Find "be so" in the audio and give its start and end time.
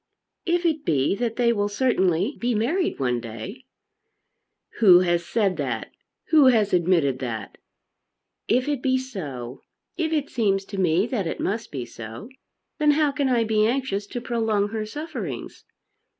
8.81-9.61, 11.71-12.29